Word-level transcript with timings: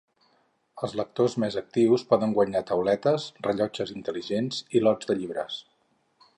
Els 0.85 0.95
lectors 0.99 1.35
més 1.43 1.57
actius 1.61 2.05
poden 2.13 2.33
guanyar 2.39 2.63
tauletes, 2.71 3.29
rellotges 3.49 3.95
intel·ligents 3.99 4.65
i 4.81 4.85
lots 4.89 5.11
de 5.13 5.21
llibres. 5.21 5.63